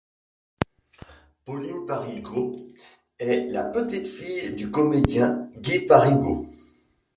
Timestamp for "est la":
3.19-3.65